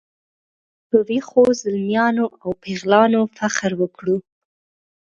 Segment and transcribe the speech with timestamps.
[0.87, 4.17] په ویښو زلمیانو او پیغلانو فخر وکړو.